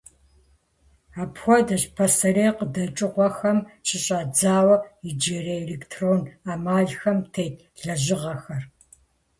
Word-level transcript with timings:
Апхуэдэщ 1.21 1.83
пасэрей 1.95 2.51
къыдэкӏыгъуэхэм 2.57 3.57
щыщӏэдзауэ 3.87 4.75
иджырей 5.09 5.61
электрон 5.65 6.21
ӏэмалхэм 6.43 7.19
тет 7.33 7.55
лэжьыгъэхэр. 7.85 8.63